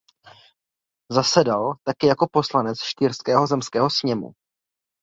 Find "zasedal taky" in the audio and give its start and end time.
1.11-2.07